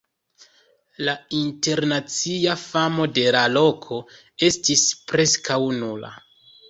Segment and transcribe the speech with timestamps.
[1.09, 4.01] La internacia famo de la loko
[4.49, 6.11] estis preskaŭ nula.